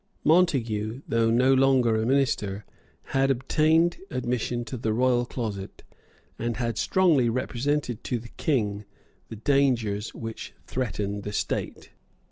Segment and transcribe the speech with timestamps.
[0.23, 2.65] Montague, though no longer a minister,
[3.13, 5.83] had obtained admission to the royal closet,
[6.39, 8.85] and had strongly represented to the King
[9.29, 11.91] the dangers which threatened the state.